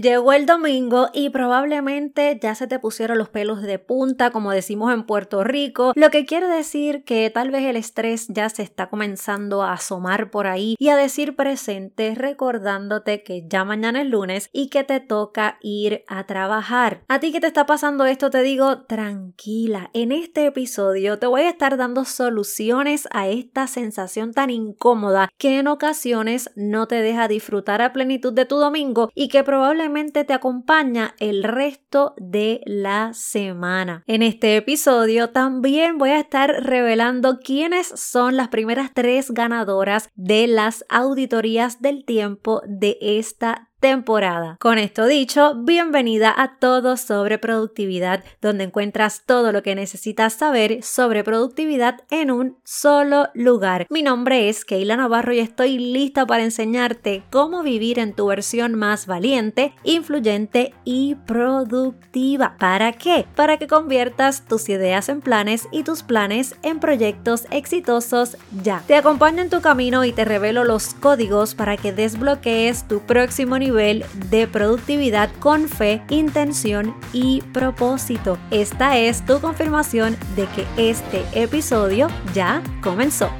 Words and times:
Llegó 0.00 0.32
el 0.32 0.46
domingo 0.46 1.08
y 1.12 1.30
probablemente 1.30 2.38
ya 2.40 2.54
se 2.54 2.68
te 2.68 2.78
pusieron 2.78 3.18
los 3.18 3.30
pelos 3.30 3.62
de 3.62 3.80
punta, 3.80 4.30
como 4.30 4.52
decimos 4.52 4.94
en 4.94 5.02
Puerto 5.02 5.42
Rico, 5.42 5.92
lo 5.96 6.10
que 6.10 6.24
quiere 6.24 6.46
decir 6.46 7.02
que 7.02 7.28
tal 7.30 7.50
vez 7.50 7.64
el 7.64 7.74
estrés 7.74 8.28
ya 8.28 8.48
se 8.48 8.62
está 8.62 8.90
comenzando 8.90 9.64
a 9.64 9.72
asomar 9.72 10.30
por 10.30 10.46
ahí 10.46 10.76
y 10.78 10.90
a 10.90 10.96
decir 10.96 11.34
presente 11.34 12.14
recordándote 12.14 13.24
que 13.24 13.48
ya 13.48 13.64
mañana 13.64 14.02
es 14.02 14.06
lunes 14.06 14.50
y 14.52 14.68
que 14.68 14.84
te 14.84 15.00
toca 15.00 15.58
ir 15.62 16.04
a 16.06 16.26
trabajar. 16.26 17.02
A 17.08 17.18
ti 17.18 17.32
que 17.32 17.40
te 17.40 17.48
está 17.48 17.66
pasando 17.66 18.06
esto 18.06 18.30
te 18.30 18.42
digo 18.42 18.82
tranquila, 18.82 19.90
en 19.94 20.12
este 20.12 20.46
episodio 20.46 21.18
te 21.18 21.26
voy 21.26 21.40
a 21.40 21.50
estar 21.50 21.76
dando 21.76 22.04
soluciones 22.04 23.08
a 23.10 23.26
esta 23.26 23.66
sensación 23.66 24.32
tan 24.32 24.50
incómoda 24.50 25.28
que 25.38 25.58
en 25.58 25.66
ocasiones 25.66 26.52
no 26.54 26.86
te 26.86 27.02
deja 27.02 27.26
disfrutar 27.26 27.82
a 27.82 27.92
plenitud 27.92 28.32
de 28.32 28.44
tu 28.44 28.58
domingo 28.58 29.10
y 29.16 29.26
que 29.26 29.42
probablemente 29.42 29.87
te 29.88 30.34
acompaña 30.34 31.14
el 31.18 31.42
resto 31.42 32.14
de 32.18 32.60
la 32.66 33.14
semana. 33.14 34.04
En 34.06 34.22
este 34.22 34.56
episodio 34.56 35.30
también 35.30 35.96
voy 35.96 36.10
a 36.10 36.20
estar 36.20 36.50
revelando 36.62 37.38
quiénes 37.40 37.86
son 37.86 38.36
las 38.36 38.48
primeras 38.48 38.92
tres 38.92 39.30
ganadoras 39.30 40.10
de 40.14 40.46
las 40.46 40.84
auditorías 40.90 41.80
del 41.80 42.04
tiempo 42.04 42.60
de 42.66 42.98
esta 43.00 43.67
temporada. 43.80 44.56
Con 44.60 44.78
esto 44.78 45.06
dicho, 45.06 45.54
bienvenida 45.54 46.34
a 46.36 46.58
Todo 46.58 46.96
sobre 46.96 47.38
Productividad, 47.38 48.24
donde 48.42 48.64
encuentras 48.64 49.22
todo 49.24 49.52
lo 49.52 49.62
que 49.62 49.74
necesitas 49.74 50.34
saber 50.34 50.82
sobre 50.82 51.22
productividad 51.22 52.00
en 52.10 52.30
un 52.30 52.58
solo 52.64 53.28
lugar. 53.34 53.86
Mi 53.90 54.02
nombre 54.02 54.48
es 54.48 54.64
Keila 54.64 54.96
Navarro 54.96 55.32
y 55.32 55.38
estoy 55.38 55.78
lista 55.78 56.26
para 56.26 56.42
enseñarte 56.42 57.22
cómo 57.30 57.62
vivir 57.62 58.00
en 58.00 58.14
tu 58.14 58.26
versión 58.26 58.74
más 58.74 59.06
valiente, 59.06 59.74
influyente 59.84 60.74
y 60.84 61.14
productiva. 61.26 62.56
¿Para 62.58 62.92
qué? 62.92 63.26
Para 63.36 63.58
que 63.58 63.68
conviertas 63.68 64.44
tus 64.44 64.68
ideas 64.68 65.08
en 65.08 65.20
planes 65.20 65.68
y 65.70 65.84
tus 65.84 66.02
planes 66.02 66.56
en 66.62 66.80
proyectos 66.80 67.46
exitosos 67.50 68.36
ya. 68.62 68.82
Te 68.86 68.96
acompaño 68.96 69.42
en 69.42 69.50
tu 69.50 69.60
camino 69.60 70.04
y 70.04 70.12
te 70.12 70.24
revelo 70.24 70.64
los 70.64 70.94
códigos 70.94 71.54
para 71.54 71.76
que 71.76 71.92
desbloquees 71.92 72.88
tu 72.88 73.00
próximo 73.00 73.58
nivel 73.58 73.67
nivel 73.68 74.04
de 74.30 74.46
productividad 74.46 75.30
con 75.40 75.68
fe, 75.68 76.02
intención 76.08 76.94
y 77.12 77.42
propósito. 77.52 78.38
Esta 78.50 78.96
es 78.96 79.24
tu 79.26 79.40
confirmación 79.40 80.16
de 80.36 80.46
que 80.46 80.90
este 80.90 81.22
episodio 81.34 82.08
ya 82.34 82.62
comenzó. 82.82 83.30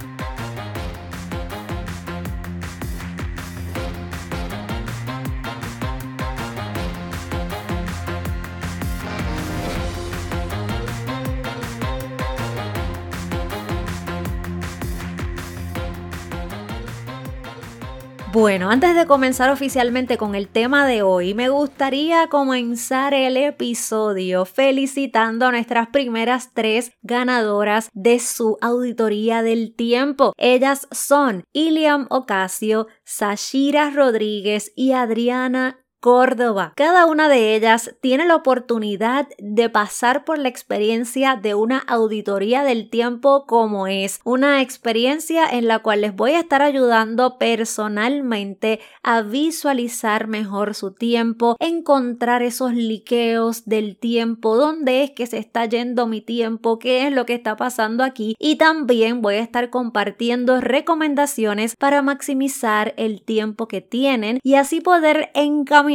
Bueno, 18.41 18.71
antes 18.71 18.95
de 18.95 19.05
comenzar 19.05 19.51
oficialmente 19.51 20.17
con 20.17 20.37
el 20.37 20.47
tema 20.47 20.87
de 20.87 21.03
hoy, 21.03 21.35
me 21.35 21.49
gustaría 21.49 22.29
comenzar 22.29 23.13
el 23.13 23.37
episodio 23.37 24.45
felicitando 24.45 25.47
a 25.47 25.51
nuestras 25.51 25.89
primeras 25.89 26.55
tres 26.55 26.93
ganadoras 27.03 27.91
de 27.95 28.21
su 28.21 28.57
auditoría 28.61 29.43
del 29.43 29.75
tiempo. 29.75 30.35
Ellas 30.37 30.87
son 30.93 31.43
Iliam 31.53 32.07
Ocasio, 32.11 32.87
Sashira 33.03 33.91
Rodríguez 33.91 34.71
y 34.77 34.93
Adriana 34.93 35.85
Córdoba. 36.01 36.75
Cada 36.77 37.07
una 37.07 37.29
de 37.29 37.57
ellas 37.57 37.97
tiene 38.01 38.25
la 38.25 38.37
oportunidad 38.37 39.27
de 39.39 39.69
pasar 39.69 40.25
por 40.25 40.39
la 40.39 40.49
experiencia 40.49 41.35
de 41.35 41.57
una 41.57 41.79
auditoría 41.79 42.63
del 42.63 42.89
tiempo 42.89 43.47
como 43.47 43.89
es, 43.89 44.21
una 44.23 44.63
experiencia 44.63 45.45
en 45.51 45.67
la 45.67 45.81
cual 45.81 46.03
les 46.03 46.15
voy 46.15 46.33
a 46.33 46.41
estar 46.41 46.63
ayudando 46.63 47.37
personalmente 47.39 48.79
a 49.03 49.23
visualizar 49.23 50.29
mejor 50.29 50.75
su 50.75 50.93
tiempo, 50.93 51.57
encontrar 51.59 52.43
esos 52.43 52.75
liqueos 52.75 53.65
del 53.65 53.97
tiempo, 53.97 54.57
dónde 54.57 55.03
es 55.03 55.11
que 55.11 55.27
se 55.27 55.39
está 55.39 55.65
yendo 55.65 56.07
mi 56.07 56.21
tiempo, 56.21 56.79
qué 56.79 57.09
es 57.09 57.13
lo 57.13 57.27
que 57.27 57.35
está 57.35 57.57
pasando 57.57 58.05
aquí 58.05 58.37
y 58.39 58.55
también 58.55 59.21
voy 59.21 59.35
a 59.35 59.41
estar 59.41 59.69
compartiendo 59.71 60.61
recomendaciones 60.61 61.75
para 61.75 62.03
maximizar 62.03 62.95
el 62.97 63.23
tiempo 63.23 63.67
que 63.67 63.81
tienen 63.81 64.39
y 64.45 64.55
así 64.55 64.81
poder 64.81 65.31
encaminar 65.35 65.88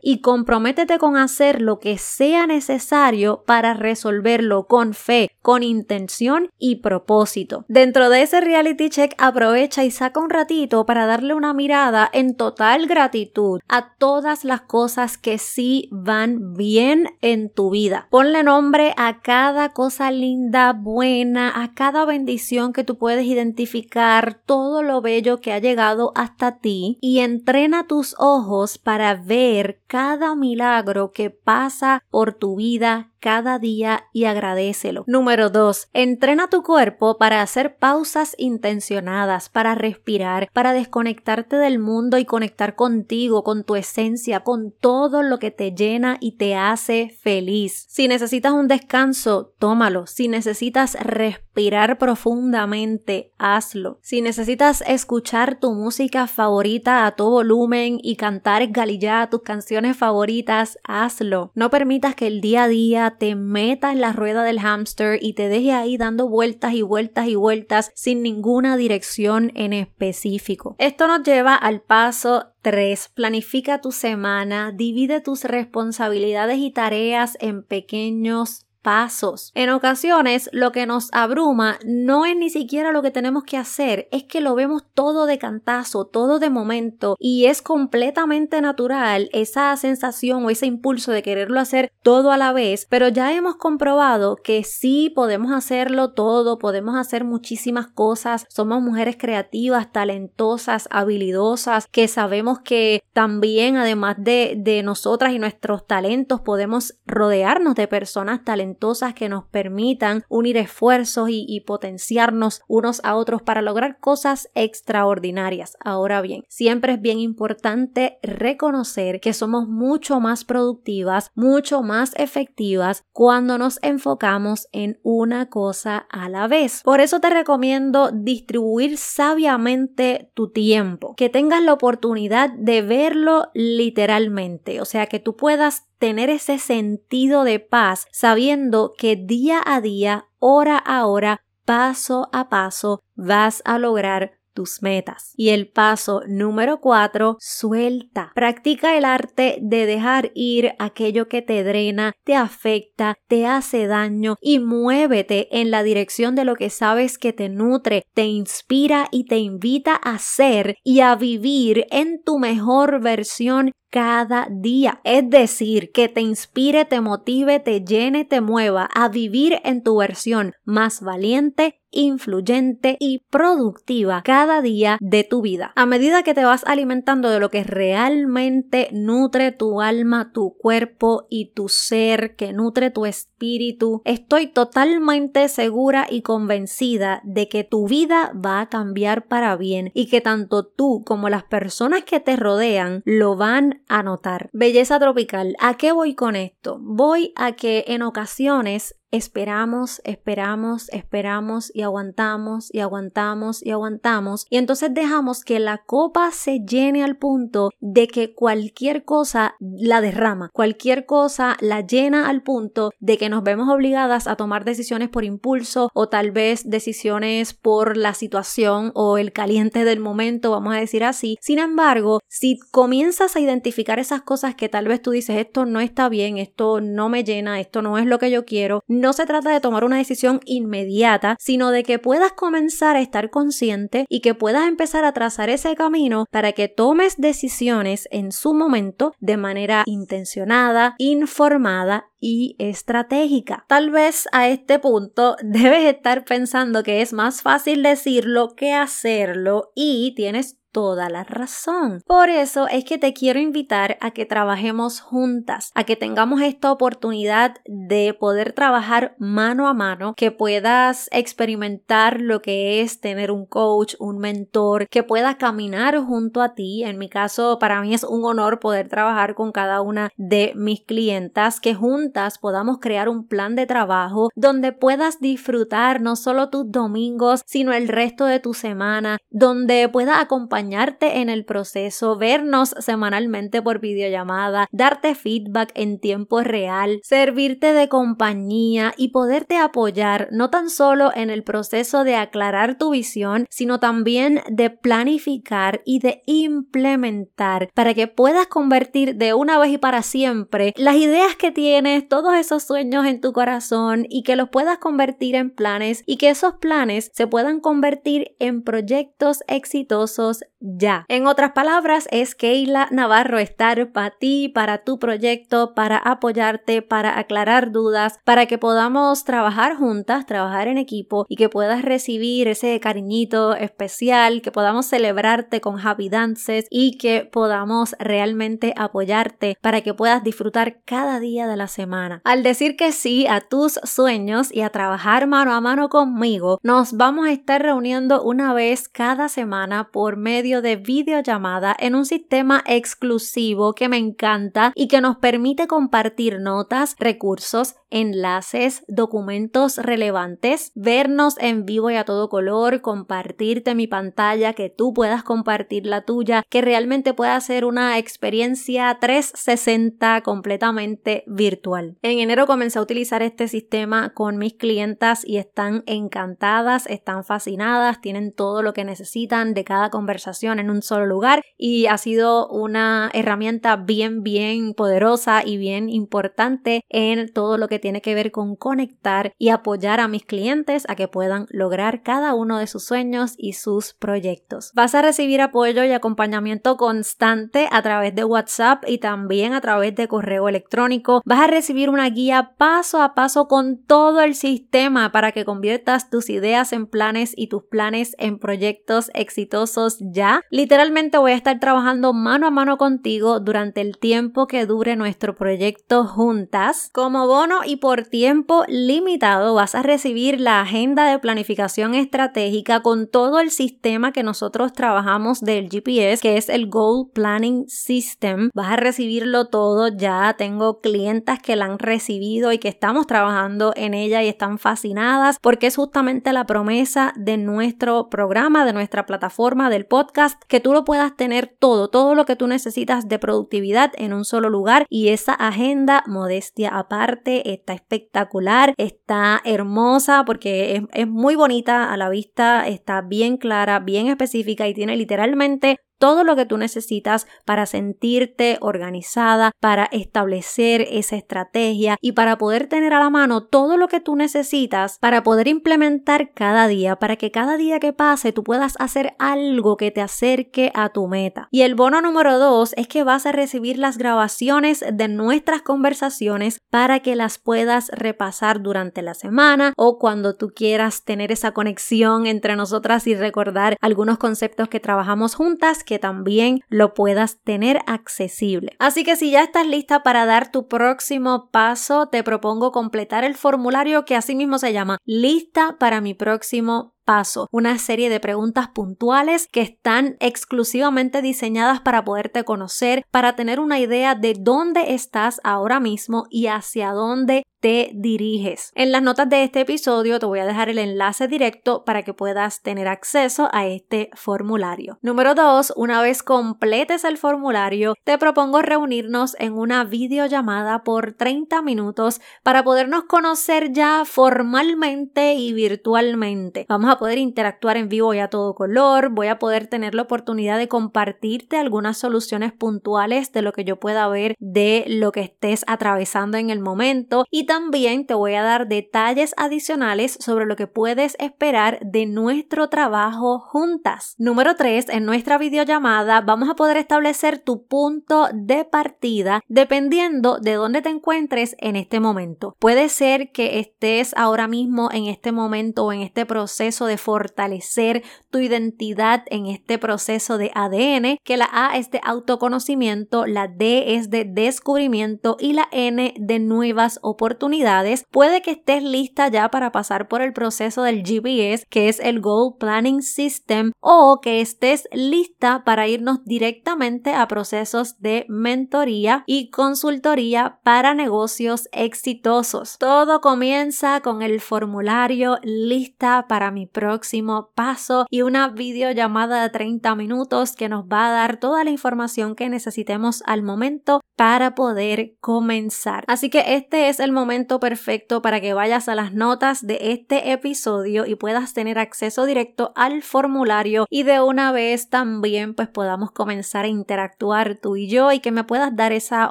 y 0.03 0.21
comprométete 0.21 0.99
con 0.99 1.17
hacer 1.17 1.61
lo 1.63 1.81
que 1.81 1.99
sea 1.99 2.47
necesario 2.47 3.43
para 3.47 3.75
resolverlo 3.75 4.67
con 4.67 4.95
fe, 4.95 5.31
con 5.43 5.63
intención 5.63 6.51
y 6.59 6.77
propósito. 6.77 7.65
Dentro 7.69 8.09
de 8.09 8.23
ese 8.23 8.41
reality 8.41 8.89
check 8.89 9.15
aprovecha 9.19 9.85
y 9.85 9.91
saca 9.91 10.21
un 10.21 10.31
ratito 10.31 10.87
para 10.87 11.07
darle 11.07 11.35
una 11.35 11.53
mirada 11.53 12.09
en 12.13 12.37
total 12.37 12.87
gratitud 12.87 13.61
a 13.69 13.95
todas 13.97 14.45
las 14.45 14.63
cosas 14.63 15.19
que 15.19 15.39
sí 15.39 15.89
van 15.91 16.55
bien 16.55 17.11
en 17.21 17.51
tu 17.51 17.71
vida. 17.71 18.07
Ponle 18.11 18.43
nombre 18.43 18.95
a 18.97 19.21
cada 19.21 19.71
cosa 19.71 20.11
linda, 20.11 20.73
buena, 20.73 21.63
a 21.63 21.75
cada 21.75 22.05
bendición 22.05 22.73
que 22.73 22.85
tú 22.85 22.97
puedes 22.97 23.27
identificar, 23.27 24.41
todo 24.47 24.83
lo 24.83 25.01
bello 25.01 25.41
que 25.41 25.53
ha 25.53 25.59
llegado 25.59 26.13
hasta 26.15 26.59
ti 26.59 26.99
y 27.01 27.19
entrena 27.19 27.87
tus 27.87 28.15
ojos 28.19 28.79
para 28.79 29.15
ver 29.15 29.81
cada 29.87 30.35
milagro 30.35 31.13
que 31.13 31.31
pasa 31.31 32.05
por 32.11 32.35
tu 32.35 32.57
vida 32.57 33.12
cada 33.23 33.61
día 33.61 34.09
y 34.13 34.25
agradecelo. 34.25 35.05
Número 35.07 35.49
2. 35.49 35.91
Entrena 35.93 36.49
tu 36.49 36.65
cuerpo 36.65 37.19
para 37.19 37.41
hacer 37.41 37.77
pausas 37.77 38.35
intencionadas, 38.37 39.49
para 39.49 39.77
respirar, 39.77 40.51
para 40.53 40.73
desconectarte 40.73 41.55
del 41.57 41.79
mundo 41.79 42.19
y 42.19 42.25
conectar 42.25 42.75
contigo, 42.75 43.45
con 43.45 43.63
tu 43.63 43.77
esencia, 43.77 44.41
con 44.41 44.73
todo 44.73 45.23
lo 45.23 45.39
que 45.39 45.53
te 45.53 45.73
llena 45.73 46.17
y 46.21 46.33
te 46.33 46.57
hace 46.57 47.17
feliz. 47.23 47.87
Si 47.89 48.09
necesitas 48.09 48.53
un 48.53 48.67
descanso, 48.67 49.55
tómalo. 49.61 50.09
Si 50.09 50.27
necesitas 50.27 50.95
respirar 50.95 51.52
profundamente, 51.99 53.33
hazlo. 53.39 53.99
Si 54.03 54.21
necesitas 54.21 54.83
escuchar 54.87 55.59
tu 55.59 55.73
música 55.73 56.27
favorita 56.27 57.07
a 57.07 57.13
todo 57.13 57.31
volumen 57.31 57.99
y 58.03 58.17
cantar 58.17 58.67
galillá 58.69 59.29
tus 59.31 59.43
canciones 59.43 59.97
favoritas, 59.97 60.79
hazlo. 60.85 61.53
No 61.55 61.71
permitas 61.71 62.15
que 62.15 62.27
el 62.27 62.41
día 62.41 62.65
a 62.65 62.69
día 62.69 63.17
te 63.19 63.35
metas 63.35 63.93
en 63.93 64.01
la 64.01 64.13
rueda 64.13 64.43
del 64.45 64.61
hámster 64.61 65.19
y 65.23 65.35
te 65.35 65.49
deje 65.49 65.73
ahí 65.73 65.97
dando 65.97 66.29
vueltas 66.29 66.75
y 66.75 66.83
vueltas 66.83 67.29
y 67.29 67.35
vueltas 67.35 67.91
sin 67.95 68.23
ninguna 68.23 68.77
dirección 68.77 69.53
en 69.55 69.73
específico. 69.73 70.77
Esto 70.79 71.07
nos 71.07 71.23
lleva 71.23 71.55
al 71.55 71.83
paso 71.83 72.53
3. 72.63 73.11
Planifica 73.15 73.81
tu 73.81 73.93
semana, 73.93 74.73
divide 74.73 75.21
tus 75.21 75.45
responsabilidades 75.45 76.59
y 76.59 76.71
tareas 76.71 77.37
en 77.41 77.63
pequeños 77.63 78.67
pasos. 78.83 79.53
En 79.55 79.71
ocasiones 79.71 80.51
lo 80.53 80.73
que 80.73 80.87
nos 80.87 81.09
abruma 81.13 81.79
no 81.85 82.27
es 82.27 82.37
ni 82.37 82.51
siquiera 82.51 82.93
lo 82.93 83.03
que 83.03 83.11
tenemos 83.11 83.45
que 83.45 83.57
hacer, 83.57 84.09
es 84.11 84.25
que 84.25 84.41
lo 84.41 84.55
vemos 84.55 84.83
todo 84.95 85.27
de 85.27 85.39
cantazo, 85.39 86.05
todo 86.05 86.39
de 86.39 86.51
momento 86.51 87.17
y 87.19 87.47
es 87.47 87.63
completamente 87.63 88.61
natural 88.61 89.31
esa 89.33 89.75
sensación 89.77 90.45
o 90.45 90.51
ese 90.51 90.67
impulso 90.67 91.13
de 91.13 91.23
quererlo 91.23 91.61
hacer 91.61 91.93
todo 92.03 92.33
a 92.33 92.37
la 92.37 92.53
vez, 92.53 92.87
pero 92.91 93.09
ya 93.09 93.33
hemos 93.33 93.57
comprobado 93.57 94.37
que 94.37 94.65
sí 94.65 95.11
podemos 95.15 95.53
hacerlo 95.53 96.13
todo, 96.13 96.59
podemos 96.59 96.97
hacer 96.97 97.25
muchísimas 97.25 97.87
cosas, 97.87 98.47
somos 98.49 98.83
mujeres 98.83 99.17
creativas, 99.17 99.93
talentosas, 99.93 100.89
habilidosas, 100.91 101.87
que 101.87 102.09
sabemos 102.09 102.61
que 102.61 103.03
también 103.13 103.77
además 103.77 104.17
de, 104.19 104.55
de 104.57 104.83
nosotras 104.83 105.33
y 105.33 105.39
nuestros 105.39 105.87
talentos 105.87 106.41
podemos 106.41 106.95
rodearnos 107.07 107.75
de 107.77 107.87
personas 107.87 108.45
talentosas 108.45 108.72
que 109.15 109.29
nos 109.29 109.45
permitan 109.45 110.25
unir 110.29 110.57
esfuerzos 110.57 111.29
y 111.31 111.61
potenciarnos 111.61 112.63
unos 112.69 113.01
a 113.05 113.17
otros 113.17 113.43
para 113.43 113.63
lograr 113.63 113.99
cosas 114.01 114.51
extraordinarias. 114.55 115.77
Ahora 115.81 116.21
bien, 116.21 116.45
siempre 116.49 116.95
es 116.95 117.01
bien 117.01 117.19
importante 117.19 118.19
reconocer 118.23 119.21
que 119.21 119.33
somos 119.33 119.69
mucho 119.69 120.21
más 120.21 120.45
productivas, 120.45 121.31
mucho 121.35 121.83
más 121.83 122.15
efectivas 122.17 123.05
cuando 123.13 123.59
nos 123.59 123.79
enfocamos 123.83 124.69
en 124.73 124.99
una 125.03 125.49
cosa 125.49 126.07
a 126.11 126.29
la 126.29 126.49
vez. 126.49 126.83
Por 126.83 127.01
eso 127.01 127.21
te 127.21 127.31
recomiendo 127.31 128.11
distribuir 128.13 128.99
sabiamente 128.99 130.31
tu 130.35 130.51
tiempo, 130.51 131.15
que 131.17 131.29
tengas 131.29 131.63
la 131.63 131.73
oportunidad 131.73 132.51
de 132.51 132.83
verlo 132.83 133.49
literalmente, 133.55 134.81
o 134.81 134.85
sea, 134.85 135.07
que 135.07 135.19
tú 135.19 135.37
puedas 135.37 135.87
tener 136.03 136.31
ese 136.31 136.59
sentido 136.59 137.45
de 137.45 137.61
paz 137.61 138.09
sabiendo 138.11 138.93
que 138.99 139.15
día 139.15 139.63
a 139.65 139.81
día, 139.81 140.27
hora 140.41 140.77
a 140.77 141.07
hora, 141.07 141.45
paso 141.65 142.29
a 142.33 142.49
paso, 142.49 143.05
vas 143.15 143.63
a 143.65 143.79
lograr 143.79 144.33
tus 144.53 144.83
metas. 144.83 145.33
Y 145.37 145.51
el 145.51 145.71
paso 145.71 146.23
número 146.27 146.81
cuatro, 146.81 147.37
suelta. 147.39 148.33
Practica 148.35 148.97
el 148.97 149.05
arte 149.05 149.59
de 149.63 149.87
dejar 149.87 150.33
ir 150.35 150.75
aquello 150.81 151.29
que 151.29 151.41
te 151.41 151.63
drena, 151.63 152.15
te 152.25 152.35
afecta, 152.35 153.15
te 153.29 153.47
hace 153.47 153.87
daño 153.87 154.35
y 154.41 154.59
muévete 154.59 155.61
en 155.61 155.71
la 155.71 155.85
dirección 155.85 156.35
de 156.35 156.45
lo 156.45 156.57
que 156.57 156.69
sabes 156.69 157.17
que 157.17 157.33
te 157.33 157.49
nutre, 157.49 158.03
te 158.13 158.25
inspira 158.25 159.07
y 159.13 159.27
te 159.27 159.39
invita 159.39 159.95
a 159.95 160.19
ser 160.19 160.75
y 160.83 160.99
a 160.99 161.15
vivir 161.15 161.87
en 161.93 162.25
tu 162.25 162.41
mejor 162.41 163.01
versión 163.01 163.71
cada 163.93 164.49
día. 164.51 165.01
Es 165.05 165.29
decir, 165.29 165.93
que 165.93 166.09
te 166.09 166.23
inspire, 166.23 166.87
te 166.87 167.03
motive, 167.03 167.61
te 167.61 167.85
llene, 167.85 168.25
te 168.25 168.41
mueva 168.41 168.89
a 168.95 169.11
vivir 169.11 169.61
en 169.65 169.83
tu 169.83 169.99
versión 169.99 170.55
más 170.65 171.03
valiente 171.03 171.83
influyente 171.93 172.97
y 172.99 173.21
productiva 173.31 174.23
cada 174.25 174.61
día 174.63 174.99
de 175.01 175.25
tu 175.25 175.43
vida. 175.43 175.73
A 175.77 175.87
medida 175.87 176.23
que 176.23 176.35
te 176.35 176.45
vas 176.45 176.65
alimentando 176.65 177.31
de 177.31 177.39
lo 177.39 177.51
que 177.51 177.63
realmente 177.63 178.89
nutre 178.93 179.53
tu 179.53 179.81
alma, 179.81 180.33
tu 180.33 180.57
cuerpo 180.57 181.27
y 181.31 181.53
tu 181.53 181.69
ser, 181.69 182.35
que 182.35 182.53
nutre 182.53 182.91
tu 182.91 183.07
espíritu, 183.07 184.03
estoy 184.05 184.47
totalmente 184.47 185.49
segura 185.49 186.07
y 186.11 186.23
convencida 186.23 187.21
de 187.25 187.49
que 187.49 187.63
tu 187.63 187.87
vida 187.87 188.33
va 188.35 188.61
a 188.61 188.69
cambiar 188.69 189.27
para 189.27 189.55
bien 189.57 189.91
y 189.95 190.07
que 190.07 190.21
tanto 190.21 190.65
tú 190.65 191.05
como 191.05 191.29
las 191.29 191.45
personas 191.45 192.05
que 192.05 192.21
te 192.21 192.37
rodean 192.37 193.03
lo 193.05 193.37
van 193.37 193.82
anotar. 193.89 194.51
Belleza 194.53 194.99
tropical. 194.99 195.57
¿A 195.59 195.77
qué 195.77 195.93
voy 195.93 196.15
con 196.15 196.37
esto? 196.37 196.79
Voy 196.81 197.33
a 197.37 197.53
que 197.53 197.85
en 197.89 198.03
ocasiones 198.03 198.97
esperamos, 199.13 200.01
esperamos, 200.05 200.89
esperamos 200.89 201.71
y 201.75 201.83
aguantamos 201.83 202.75
y 202.75 202.81
aguantamos 202.81 203.65
y 203.65 203.71
aguantamos 203.71 204.47
y 204.49 204.57
entonces 204.57 204.93
dejamos 204.93 205.45
que 205.45 205.61
la 205.61 205.79
copa 205.79 206.31
se 206.33 206.61
llene 206.61 207.05
al 207.05 207.17
punto 207.17 207.71
de 207.81 208.09
que 208.09 208.35
cualquier 208.35 209.05
cosa 209.05 209.55
la 209.61 210.01
derrama, 210.01 210.51
cualquier 210.53 211.05
cosa 211.05 211.57
la 211.61 211.83
llena 211.83 212.29
al 212.29 212.43
punto 212.43 212.91
de 213.01 213.19
que 213.19 213.29
nos 213.29 213.43
vemos 213.43 213.69
obligadas 213.69 214.27
a 214.27 214.37
tomar 214.37 214.65
decisiones 214.65 215.11
por 215.11 215.25
impulso 215.25 215.91
o 215.93 216.09
tal 216.09 216.31
vez 216.31 216.69
decisiones 216.69 217.53
por 217.53 217.99
la 217.99 218.15
situación 218.15 218.93
o 218.95 219.19
el 219.19 219.33
caliente 219.33 219.85
del 219.85 220.01
momento, 220.01 220.51
vamos 220.51 220.75
a 220.75 220.79
decir 220.79 221.05
así. 221.05 221.37
Sin 221.43 221.59
embargo, 221.59 222.21
si 222.29 222.59
comienzas 222.71 223.37
a 223.37 223.41
identificar 223.41 223.99
esas 223.99 224.23
cosas 224.23 224.55
que 224.55 224.71
tal 224.71 224.89
vez 224.89 225.03
tú 225.03 225.11
dices 225.11 225.37
esto 225.37 225.67
no 225.67 225.81
está 225.81 226.09
bien, 226.09 226.39
esto 226.39 226.81
no 226.81 227.11
me 227.11 227.25
llena, 227.25 227.61
esto 227.61 227.83
no 227.83 227.99
es 227.99 228.07
lo 228.07 228.19
que 228.19 228.31
yo 228.31 228.47
quiero, 228.47 228.83
no 229.03 229.13
se 229.13 229.27
trata 229.27 229.51
de 229.51 229.61
tomar 229.61 229.85
una 229.85 229.99
decisión 229.99 230.41
inmediata, 230.47 231.37
sino 231.39 231.71
de 231.71 231.83
que 231.83 231.99
puedas 231.99 232.33
comenzar 232.33 232.97
a 232.97 233.03
estar 233.03 233.29
consciente 233.29 234.07
y 234.09 234.21
que 234.21 234.35
puedas 234.35 234.67
empezar 234.67 235.05
a 235.05 235.13
trazar 235.13 235.51
ese 235.51 235.75
camino 235.75 236.25
para 236.31 236.53
que 236.53 236.69
tomes 236.69 237.17
decisiones 237.19 238.09
en 238.11 238.33
su 238.33 238.55
momento 238.55 239.13
de 239.21 239.37
manera 239.37 239.83
intencionada, 239.87 240.95
informada 240.99 242.07
y 242.21 242.55
estratégica. 242.59 243.67
Tal 243.69 243.91
vez 243.91 244.29
a 244.33 244.49
este 244.49 244.79
punto 244.79 245.37
debes 245.43 245.85
estar 245.93 246.25
pensando 246.25 246.83
que 246.83 247.03
es 247.03 247.13
más 247.13 247.43
fácil 247.43 247.83
decirlo 247.83 248.55
que 248.57 248.73
hacerlo 248.73 249.73
y 249.75 250.15
tienes 250.15 250.62
toda 250.73 251.11
la 251.11 251.23
razón. 251.23 252.03
Por 252.07 252.31
eso 252.31 252.67
es 252.67 252.85
que 252.85 252.99
te 252.99 253.13
quiero 253.13 253.39
invitar 253.39 253.99
a 254.01 254.11
que 254.11 254.25
trabajemos 254.25 255.01
juntas, 255.01 255.71
a 255.75 255.85
que 255.85 255.97
tengamos 255.97 256.41
esta 256.41 256.73
oportunidad 256.73 257.57
de 257.67 258.15
poder 258.15 258.53
trabajar 258.55 259.15
mano 259.19 259.69
a 259.69 259.75
mano, 259.75 260.15
que 260.17 260.31
puedas 260.31 261.09
experimentar 261.13 262.21
lo 262.21 262.41
que 262.41 262.81
es 262.81 263.01
tener 263.01 263.31
un 263.31 263.45
coach, 263.45 263.95
un 263.99 264.19
mentor, 264.19 264.89
que 264.89 265.03
pueda 265.03 265.37
caminar 265.37 265.99
junto 265.99 266.41
a 266.41 266.55
ti. 266.55 266.83
En 266.85 266.99
mi 266.99 267.09
caso, 267.09 267.59
para 267.59 267.81
mí 267.83 267.93
es 267.95 268.05
un 268.05 268.25
honor 268.25 268.59
poder 268.59 268.89
trabajar 268.89 269.35
con 269.35 269.53
cada 269.53 269.83
una 269.83 270.11
de 270.17 270.53
mis 270.57 270.81
clientas, 270.81 271.61
que 271.61 271.75
juntas 271.75 272.39
podamos 272.39 272.79
crear 272.81 273.09
un 273.09 273.29
plan 273.29 273.55
de 273.55 273.67
trabajo 273.67 274.31
donde 274.35 274.73
puedas 274.73 275.21
disfrutar 275.21 276.01
no 276.01 276.17
solo 276.17 276.49
tus 276.49 276.71
domingos, 276.71 277.43
sino 277.47 277.73
el 277.75 277.89
resto 277.89 278.25
de 278.25 278.41
tu 278.41 278.55
semana, 278.55 279.19
donde 279.31 279.89
pueda 279.89 280.21
acompañar 280.21 280.62
acompañarte 280.63 281.21
en 281.21 281.29
el 281.29 281.45
proceso, 281.45 282.17
vernos 282.17 282.75
semanalmente 282.79 283.61
por 283.61 283.81
videollamada, 283.81 284.69
darte 284.71 285.15
feedback 285.15 285.73
en 285.75 285.99
tiempo 285.99 286.43
real, 286.43 287.01
servirte 287.03 287.73
de 287.73 287.89
compañía 287.89 288.95
y 288.97 289.09
poderte 289.09 289.57
apoyar 289.57 290.29
no 290.31 290.51
tan 290.51 290.71
solo 290.71 291.11
en 291.15 291.31
el 291.31 291.43
proceso 291.43 292.05
de 292.05 292.15
aclarar 292.15 292.79
tu 292.79 292.91
visión, 292.91 293.47
sino 293.51 293.81
también 293.81 294.41
de 294.49 294.71
planificar 294.71 295.83
y 295.85 295.99
de 295.99 296.23
implementar 296.27 297.69
para 297.75 297.95
que 297.95 298.07
puedas 298.07 298.47
convertir 298.47 299.17
de 299.17 299.35
una 299.35 299.59
vez 299.59 299.73
y 299.73 299.79
para 299.79 300.03
siempre 300.03 300.73
las 300.77 300.97
ideas 300.97 301.35
que 301.37 301.51
tienes, 301.51 302.09
todos 302.09 302.35
esos 302.35 302.63
sueños 302.63 303.07
en 303.07 303.21
tu 303.21 303.33
corazón 303.33 304.07
y 304.09 304.23
que 304.23 304.37
los 304.37 304.49
puedas 304.49 304.79
convertir 304.79 305.35
en 305.35 305.51
planes 305.51 306.05
y 306.07 306.19
que 306.19 306.31
esos 306.31 306.55
planes 306.55 307.11
se 307.13 307.27
puedan 307.27 307.61
convertir 307.61 308.37
en 308.39 308.63
proyectos 308.63 309.43
exitosos 309.49 310.45
ya. 310.63 311.05
En 311.09 311.27
otras 311.27 311.53
palabras, 311.53 312.09
es 312.11 312.35
Keila 312.35 312.89
Navarro 312.91 313.39
estar 313.39 313.93
para 313.93 314.11
ti, 314.11 314.49
para 314.49 314.79
tu 314.79 314.99
proyecto, 314.99 315.75
para 315.75 315.99
apoyarte, 315.99 316.83
para 316.83 317.19
aclarar 317.19 317.73
dudas, 317.73 318.19
para 318.25 318.47
que 318.47 318.59
podamos 318.59 319.25
trabajar 319.25 319.77
juntas, 319.77 320.27
trabajar 320.27 320.69
en 320.69 320.79
equipo 320.79 321.27
y 321.29 321.37
que 321.37 321.49
puedas 321.49 321.83
recibir 321.83 322.49
ese 322.49 322.79
cariñito 322.81 323.55
especial, 323.55 324.43
que 324.43 324.53
podamos 324.53 324.87
celebrarte 324.87 325.61
con 325.61 325.81
happy 325.85 326.09
dances 326.09 326.67
y 326.71 326.97
que 326.99 327.29
podamos 327.31 327.95
realmente 327.99 328.73
apoyarte 328.77 329.57
para 329.61 329.81
que 329.81 329.95
puedas 329.95 330.23
disfrutar 330.23 330.81
cada 330.85 331.19
día 331.19 331.49
de 331.49 331.57
la 331.57 331.67
semana. 331.67 332.21
Al 332.25 332.43
decir 332.43 332.77
que 332.77 332.93
sí 332.93 333.27
a 333.27 333.41
tus 333.41 333.81
sueños 333.85 334.53
y 334.53 334.61
a 334.61 334.71
trabajar 334.71 335.27
mano 335.27 335.53
a 335.53 335.61
mano 335.61 335.89
conmigo, 335.89 336.61
nos 336.63 336.97
vamos 336.97 337.27
a 337.27 337.33
estar 337.33 337.63
reuniendo 337.63 338.23
una 338.23 338.55
vez 338.55 338.89
cada 338.89 339.29
semana 339.29 339.91
por 339.91 340.17
medio 340.17 340.52
de 340.61 340.77
videollamada 340.77 341.75
en 341.79 341.95
un 341.95 342.05
sistema 342.05 342.63
exclusivo 342.67 343.75
que 343.75 343.89
me 343.89 343.97
encanta 343.97 344.73
y 344.75 344.89
que 344.89 345.01
nos 345.01 345.17
permite 345.17 345.67
compartir 345.67 346.41
notas, 346.41 346.97
recursos, 346.99 347.77
enlaces, 347.93 348.85
documentos 348.89 349.77
relevantes, 349.77 350.73
vernos 350.75 351.37
en 351.39 351.65
vivo 351.65 351.91
y 351.91 351.97
a 351.97 352.05
todo 352.05 352.29
color, 352.29 352.81
compartirte 352.81 353.75
mi 353.75 353.87
pantalla, 353.87 354.55
que 354.55 354.71
tú 354.71 354.93
puedas 354.93 355.23
compartir 355.23 355.87
la 355.87 356.05
tuya, 356.05 356.43
que 356.49 356.63
realmente 356.63 357.15
pueda 357.15 357.41
ser 357.41 357.65
una 357.65 357.99
experiencia 357.99 358.99
360 359.01 360.23
completamente 360.23 361.25
virtual. 361.27 361.97
En 362.03 362.19
enero 362.19 362.47
comencé 362.47 362.79
a 362.79 362.83
utilizar 362.83 363.23
este 363.23 363.47
sistema 363.49 364.13
con 364.15 364.39
mis 364.39 364.55
clientas 364.55 365.27
y 365.27 365.37
están 365.37 365.85
encantadas, 365.87 366.87
están 366.87 367.25
fascinadas, 367.25 368.01
tienen 368.01 368.33
todo 368.33 368.63
lo 368.63 368.73
que 368.73 368.85
necesitan 368.85 369.55
de 369.55 369.65
cada 369.65 369.91
conversación 369.91 370.59
en 370.59 370.71
un 370.71 370.83
solo 370.83 371.07
lugar 371.07 371.43
y 371.57 371.87
ha 371.87 371.99
sido 371.99 372.49
una 372.49 373.11
herramienta 373.13 373.77
bien 373.77 374.23
bien 374.23 374.75
poderosa 374.75 375.43
y 375.45 375.57
bien 375.57 375.89
importante 375.89 376.83
en 376.89 377.33
todo 377.33 377.59
lo 377.59 377.69
que 377.69 377.79
tiene 377.83 378.01
que 378.01 378.15
ver 378.15 378.31
con 378.31 378.57
conectar 378.57 379.35
y 379.37 379.51
apoyar 379.51 380.01
a 380.01 380.09
mis 380.09 380.25
clientes 380.25 380.85
a 380.89 380.95
que 380.95 381.09
puedan 381.09 381.47
lograr 381.51 382.03
cada 382.03 382.33
uno 382.33 382.59
de 382.59 382.67
sus 382.67 382.85
sueños 382.85 383.35
y 383.37 383.53
sus 383.53 383.93
proyectos. 383.93 384.71
Vas 384.75 384.95
a 384.95 385.03
recibir 385.03 385.43
apoyo 385.43 385.85
y 385.85 385.93
acompañamiento 385.93 386.79
constante 386.79 387.69
a 387.71 387.83
través 387.83 388.15
de 388.15 388.25
WhatsApp 388.25 388.85
y 388.87 388.99
también 388.99 389.53
a 389.53 389.61
través 389.61 389.95
de 389.95 390.09
correo 390.09 390.49
electrónico. 390.49 391.21
Vas 391.25 391.41
a 391.41 391.47
recibir 391.49 391.91
una 391.91 392.09
guía 392.09 392.55
paso 392.57 393.03
a 393.03 393.15
paso 393.15 393.49
con 393.49 393.83
todo 393.85 394.21
el 394.21 394.35
sistema 394.35 395.11
para 395.11 395.33
que 395.33 395.45
conviertas 395.45 396.09
tus 396.09 396.31
ideas 396.31 396.73
en 396.73 396.87
planes 396.87 397.33
y 397.37 397.49
tus 397.49 397.65
planes 397.65 398.15
en 398.19 398.39
proyectos 398.39 399.11
exitosos 399.15 399.99
ya. 400.01 400.43
Literalmente 400.51 401.19
voy 401.19 401.33
a 401.33 401.37
estar 401.37 401.59
trabajando 401.59 402.13
mano 402.13 402.47
a 402.47 402.51
mano 402.51 402.79
contigo 402.79 403.41
durante 403.41 403.81
el 403.81 403.99
tiempo 403.99 404.47
que 404.47 404.67
dure 404.67 404.95
nuestro 404.95 405.35
proyecto 405.35 406.07
juntas. 406.07 406.91
Como 406.93 407.27
bono 407.27 407.61
y 407.65 407.72
y 407.73 407.77
por 407.77 408.03
tiempo 408.05 408.65
limitado 408.69 409.55
vas 409.55 409.75
a 409.75 409.83
recibir 409.83 410.39
la 410.39 410.61
agenda 410.61 411.11
de 411.11 411.19
planificación 411.19 411.95
estratégica 411.95 412.81
con 412.81 413.07
todo 413.07 413.41
el 413.41 413.51
sistema 413.51 414.13
que 414.13 414.23
nosotros 414.23 414.75
trabajamos 414.75 415.41
del 415.41 415.71
GPS, 415.71 416.21
que 416.21 416.37
es 416.37 416.51
el 416.51 416.69
Goal 416.69 417.09
Planning 417.15 417.65
System. 417.69 418.51
Vas 418.53 418.73
a 418.73 418.77
recibirlo 418.77 419.47
todo. 419.47 419.89
Ya 419.89 420.35
tengo 420.37 420.81
clientas 420.81 421.41
que 421.41 421.57
la 421.57 421.65
han 421.65 421.79
recibido 421.79 422.53
y 422.53 422.59
que 422.59 422.69
estamos 422.69 423.07
trabajando 423.07 423.73
en 423.75 423.95
ella 423.95 424.23
y 424.23 424.29
están 424.29 424.59
fascinadas 424.59 425.39
porque 425.41 425.69
es 425.69 425.77
justamente 425.77 426.35
la 426.35 426.45
promesa 426.45 427.15
de 427.17 427.39
nuestro 427.39 428.11
programa, 428.11 428.67
de 428.67 428.75
nuestra 428.75 429.07
plataforma, 429.07 429.71
del 429.71 429.87
podcast, 429.87 430.43
que 430.47 430.61
tú 430.61 430.75
lo 430.75 430.85
puedas 430.85 431.17
tener 431.17 431.57
todo, 431.59 431.89
todo 431.89 432.15
lo 432.15 432.27
que 432.27 432.37
tú 432.37 432.47
necesitas 432.49 433.09
de 433.09 433.19
productividad 433.19 433.93
en 433.97 434.13
un 434.13 434.27
solo 434.27 434.51
lugar 434.51 434.85
y 434.91 435.09
esa 435.09 435.33
agenda, 435.33 436.05
modestia 436.07 436.69
aparte, 436.69 437.55
está 437.63 437.75
espectacular, 437.75 438.75
está 438.77 439.41
hermosa 439.45 440.25
porque 440.25 440.77
es, 440.77 440.83
es 440.93 441.09
muy 441.09 441.37
bonita 441.37 441.93
a 441.93 441.97
la 441.97 442.09
vista, 442.09 442.67
está 442.67 443.01
bien 443.03 443.37
clara, 443.37 443.79
bien 443.79 444.09
específica 444.09 444.67
y 444.67 444.75
tiene 444.75 444.97
literalmente 444.97 445.79
todo 446.03 446.25
lo 446.25 446.35
que 446.35 446.47
tú 446.47 446.59
necesitas 446.59 447.29
para 447.45 447.65
sentirte 447.65 448.59
organizada, 448.61 449.53
para 449.61 449.85
establecer 449.93 450.85
esa 450.91 451.15
estrategia 451.15 451.97
y 452.01 452.11
para 452.11 452.39
poder 452.39 452.67
tener 452.67 452.93
a 452.93 452.99
la 452.99 453.09
mano 453.09 453.45
todo 453.45 453.77
lo 453.77 453.87
que 453.87 454.01
tú 454.01 454.17
necesitas 454.17 454.99
para 454.99 455.23
poder 455.23 455.47
implementar 455.47 456.33
cada 456.35 456.67
día, 456.67 456.97
para 456.97 457.15
que 457.15 457.31
cada 457.31 457.57
día 457.57 457.79
que 457.79 457.93
pase 457.93 458.33
tú 458.33 458.43
puedas 458.43 458.75
hacer 458.81 459.15
algo 459.21 459.77
que 459.77 459.93
te 459.93 460.01
acerque 460.01 460.73
a 460.75 460.89
tu 460.89 461.07
meta. 461.07 461.47
Y 461.53 461.63
el 461.63 461.77
bono 461.77 462.03
número 462.03 462.37
dos 462.41 462.75
es 462.77 462.89
que 462.89 463.05
vas 463.05 463.25
a 463.25 463.31
recibir 463.31 463.79
las 463.79 463.97
grabaciones 463.97 464.85
de 464.93 465.07
nuestras 465.07 465.63
conversaciones 465.63 466.59
para 466.69 466.99
que 466.99 467.15
las 467.15 467.39
puedas 467.39 467.91
repasar 467.93 468.61
durante 468.61 469.03
la 469.03 469.15
semana 469.15 469.73
o 469.77 470.01
cuando 470.01 470.35
tú 470.35 470.49
quieras 470.49 471.05
tener 471.05 471.31
esa 471.31 471.53
conexión 471.53 472.27
entre 472.27 472.57
nosotras 472.57 473.07
y 473.07 473.15
recordar 473.15 473.77
algunos 473.81 474.19
conceptos 474.19 474.69
que 474.69 474.81
trabajamos 474.81 475.37
juntas 475.37 475.85
también 475.99 476.61
lo 476.69 476.95
puedas 476.95 477.41
tener 477.43 477.81
accesible. 477.87 478.77
Así 478.79 479.05
que 479.05 479.17
si 479.17 479.31
ya 479.31 479.43
estás 479.43 479.67
lista 479.67 480.03
para 480.03 480.27
dar 480.27 480.51
tu 480.51 480.69
próximo 480.69 481.51
paso, 481.51 482.09
te 482.09 482.23
propongo 482.23 482.73
completar 482.73 483.25
el 483.25 483.35
formulario 483.35 484.05
que 484.05 484.17
así 484.17 484.35
mismo 484.35 484.59
se 484.59 484.73
llama 484.73 484.99
Lista 485.05 485.77
para 485.79 486.01
mi 486.01 486.15
próximo 486.15 486.95
paso, 487.05 487.49
una 487.51 487.79
serie 487.79 488.11
de 488.11 488.21
preguntas 488.21 488.69
puntuales 488.69 489.49
que 489.51 489.61
están 489.61 490.17
exclusivamente 490.21 491.23
diseñadas 491.23 491.81
para 491.81 492.05
poderte 492.05 492.45
conocer, 492.45 493.05
para 493.11 493.35
tener 493.37 493.61
una 493.61 493.79
idea 493.79 494.15
de 494.15 494.35
dónde 494.39 494.95
estás 494.95 495.41
ahora 495.45 495.81
mismo 495.81 496.25
y 496.31 496.47
hacia 496.47 496.93
dónde 496.93 497.45
te 497.63 497.93
diriges. 497.95 498.73
En 498.75 498.91
las 498.91 499.03
notas 499.03 499.29
de 499.29 499.45
este 499.45 499.61
episodio 499.61 500.19
te 500.19 500.27
voy 500.27 500.41
a 500.41 500.47
dejar 500.47 500.69
el 500.69 500.79
enlace 500.79 501.29
directo 501.29 501.85
para 501.85 502.03
que 502.03 502.13
puedas 502.13 502.61
tener 502.61 502.89
acceso 502.89 503.49
a 503.53 503.67
este 503.67 504.11
formulario. 504.15 504.99
Número 505.01 505.37
2. 505.37 505.75
Una 505.77 506.03
vez 506.03 506.25
completes 506.25 507.05
el 507.05 507.19
formulario, 507.19 507.95
te 508.03 508.19
propongo 508.19 508.63
reunirnos 508.63 509.37
en 509.39 509.53
una 509.53 509.85
videollamada 509.85 510.83
por 510.83 511.13
30 511.13 511.63
minutos 511.63 512.21
para 512.43 512.65
podernos 512.65 513.05
conocer 513.05 513.71
ya 513.73 514.03
formalmente 514.05 515.35
y 515.35 515.53
virtualmente. 515.53 516.67
Vamos 516.69 516.91
a 516.91 516.92
poder 516.99 517.19
interactuar 517.19 517.77
en 517.77 517.89
vivo 517.89 518.15
y 518.15 518.19
a 518.19 518.29
todo 518.29 518.55
color, 518.55 519.11
voy 519.11 519.29
a 519.29 519.39
poder 519.39 519.67
tener 519.67 519.95
la 519.95 520.03
oportunidad 520.03 520.59
de 520.59 520.69
compartirte 520.69 521.57
algunas 521.57 521.99
soluciones 521.99 522.53
puntuales 522.53 523.33
de 523.33 523.43
lo 523.43 523.53
que 523.53 523.65
yo 523.65 523.79
pueda 523.79 524.09
ver 524.09 524.35
de 524.39 524.85
lo 524.87 525.13
que 525.13 525.21
estés 525.21 525.65
atravesando 525.67 526.39
en 526.39 526.51
el 526.51 526.61
momento 526.61 527.25
y 527.31 527.47
también 527.47 528.07
te 528.07 528.15
voy 528.15 528.35
a 528.35 528.43
dar 528.43 528.69
detalles 528.69 529.35
adicionales 529.37 530.17
sobre 530.21 530.47
lo 530.47 530.57
que 530.57 530.67
puedes 530.67 531.17
esperar 531.19 531.79
de 531.83 532.07
nuestro 532.07 532.69
trabajo 532.69 533.39
juntas. 533.39 534.15
Número 534.19 534.55
3, 534.55 534.89
en 534.91 535.05
nuestra 535.05 535.39
videollamada 535.39 536.21
vamos 536.21 536.49
a 536.49 536.55
poder 536.55 536.77
establecer 536.77 537.39
tu 537.39 537.67
punto 537.67 538.29
de 538.33 538.65
partida 538.65 539.41
dependiendo 539.49 540.39
de 540.39 540.55
dónde 540.55 540.83
te 540.83 540.89
encuentres 540.89 541.57
en 541.59 541.77
este 541.77 542.01
momento. 542.01 542.57
Puede 542.59 542.89
ser 542.89 543.33
que 543.33 543.59
estés 543.61 544.15
ahora 544.17 544.49
mismo 544.49 544.91
en 544.93 545.07
este 545.07 545.33
momento 545.33 545.85
o 545.85 545.93
en 545.93 546.01
este 546.01 546.27
proceso 546.27 546.82
de 546.87 546.99
fortalecer 546.99 548.03
tu 548.31 548.39
identidad 548.39 549.25
en 549.27 549.47
este 549.47 549.79
proceso 549.79 550.39
de 550.39 550.51
ADN, 550.55 551.19
que 551.25 551.37
la 551.37 551.49
A 551.53 551.77
es 551.77 551.91
de 551.91 552.01
autoconocimiento, 552.05 553.27
la 553.27 553.49
D 553.49 553.97
es 553.97 554.11
de 554.11 554.25
descubrimiento 554.25 555.37
y 555.39 555.53
la 555.53 555.69
N 555.71 556.15
de 556.19 556.39
nuevas 556.39 556.99
oportunidades 557.03 558.05
puede 558.11 558.43
que 558.43 558.53
estés 558.53 558.83
lista 558.83 559.29
ya 559.29 559.51
para 559.51 559.73
pasar 559.73 560.09
por 560.09 560.23
el 560.23 560.33
proceso 560.33 560.83
del 560.83 561.03
GPS, 561.05 561.65
que 561.69 561.89
es 561.89 562.01
el 562.01 562.21
Goal 562.21 562.55
Planning 562.59 563.03
System, 563.03 563.73
o 563.81 564.21
que 564.21 564.41
estés 564.41 564.89
lista 564.93 565.63
para 565.65 565.89
irnos 565.89 566.25
directamente 566.25 567.15
a 567.15 567.27
procesos 567.29 567.99
de 567.99 568.27
mentoría 568.29 569.25
y 569.27 569.51
consultoría 569.51 570.61
para 570.63 570.95
negocios 570.95 571.69
exitosos. 571.73 572.77
Todo 572.79 573.21
comienza 573.21 574.01
con 574.01 574.23
el 574.23 574.41
formulario 574.41 575.39
lista 575.43 576.27
para 576.29 576.51
mi 576.51 576.67
próximo 576.73 577.51
paso 577.55 578.07
y 578.11 578.23
una 578.23 578.49
videollamada 578.49 579.43
de 579.43 579.51
30 579.51 579.95
minutos 579.95 580.57
que 580.57 580.69
nos 580.69 580.85
va 580.85 581.09
a 581.09 581.13
dar 581.13 581.39
toda 581.39 581.65
la 581.65 581.71
información 581.71 582.35
que 582.35 582.49
necesitemos 582.49 583.23
al 583.27 583.43
momento 583.43 584.01
para 584.17 584.55
poder 584.55 585.15
comenzar. 585.21 586.05
Así 586.07 586.31
que 586.31 586.55
este 586.55 586.89
es 586.89 587.01
el 587.01 587.13
momento 587.13 587.61
perfecto 587.61 588.23
para 588.23 588.41
que 588.41 588.55
vayas 588.55 588.89
a 588.89 588.95
las 588.95 589.13
notas 589.13 589.67
de 589.67 589.79
este 589.93 590.33
episodio 590.33 591.07
y 591.07 591.15
puedas 591.15 591.55
tener 591.55 591.79
acceso 591.79 592.25
directo 592.25 592.73
al 592.77 593.03
formulario 593.03 593.87
y 593.91 594.05
de 594.05 594.21
una 594.21 594.53
vez 594.53 594.89
también 594.89 595.55
pues 595.55 595.69
podamos 595.69 596.13
comenzar 596.13 596.65
a 596.65 596.69
interactuar 596.69 597.59
tú 597.61 597.77
y 597.77 597.89
yo 597.89 598.13
y 598.13 598.21
que 598.21 598.31
me 598.31 598.45
puedas 598.45 598.75
dar 598.77 598.93
esa 598.93 599.31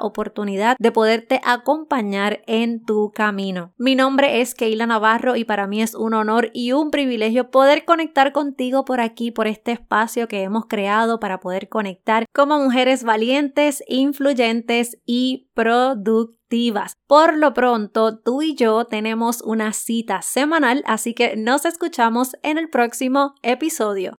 oportunidad 0.00 0.76
de 0.78 0.92
poderte 0.92 1.40
acompañar 1.44 2.42
en 2.46 2.84
tu 2.84 3.12
camino. 3.14 3.72
Mi 3.78 3.94
nombre 3.94 4.40
es 4.40 4.54
Keila 4.54 4.86
Navarro 4.86 5.36
y 5.36 5.44
para 5.44 5.66
mí 5.66 5.82
es 5.82 5.94
un 5.94 6.14
honor 6.14 6.50
y 6.52 6.72
un 6.72 6.90
privilegio 6.90 7.31
poder 7.50 7.84
conectar 7.84 8.32
contigo 8.32 8.84
por 8.84 9.00
aquí, 9.00 9.30
por 9.30 9.46
este 9.46 9.72
espacio 9.72 10.28
que 10.28 10.42
hemos 10.42 10.66
creado 10.66 11.20
para 11.20 11.40
poder 11.40 11.68
conectar 11.68 12.26
como 12.32 12.58
mujeres 12.58 13.04
valientes, 13.04 13.82
influyentes 13.88 14.98
y 15.04 15.50
productivas 15.54 16.42
por 17.06 17.36
lo 17.36 17.54
pronto, 17.54 18.18
tú 18.18 18.42
y 18.42 18.54
yo 18.54 18.84
tenemos 18.84 19.40
una 19.40 19.72
cita 19.72 20.20
semanal, 20.20 20.82
así 20.86 21.14
que 21.14 21.34
nos 21.34 21.64
escuchamos 21.64 22.36
en 22.42 22.58
el 22.58 22.68
próximo 22.68 23.34
episodio. 23.42 24.16